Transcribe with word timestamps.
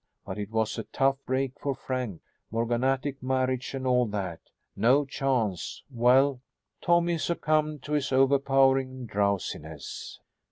But 0.25 0.39
it 0.39 0.49
was 0.49 0.79
a 0.79 0.83
tough 0.85 1.17
break 1.27 1.59
for 1.59 1.75
Frank 1.75 2.21
morganatic 2.51 3.21
marriage 3.21 3.75
and 3.75 3.85
all 3.85 4.07
that. 4.07 4.39
No 4.75 5.05
chance 5.05 5.83
well 5.91 6.41
Tommy 6.81 7.19
succumbed 7.19 7.83
to 7.83 7.91
his 7.93 8.11
overpowering 8.11 9.05
drowsiness. 9.05 10.19